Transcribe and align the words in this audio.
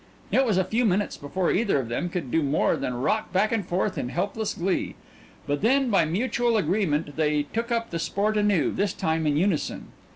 It 0.31 0.43
was 0.45 0.57
a 0.57 0.63
few 0.63 0.83
minutes 0.83 1.15
before 1.15 1.51
either 1.51 1.79
of 1.79 1.87
them 1.87 2.09
could 2.09 2.31
do 2.31 2.41
more 2.41 2.75
than 2.75 2.95
rock 2.95 3.31
back 3.31 3.51
and 3.51 3.63
forth 3.63 3.99
in 3.99 4.09
helpless 4.09 4.55
glee; 4.55 4.95
but 5.45 5.61
then 5.61 5.91
by 5.91 6.05
mutual 6.05 6.57
agreement 6.57 7.15
they 7.17 7.43
took 7.43 7.71
up 7.71 7.91
the 7.91 7.99
sport 7.99 8.35
anew, 8.35 8.71
this 8.71 8.93
time 8.93 9.27
in 9.27 9.37
unison. 9.37 9.89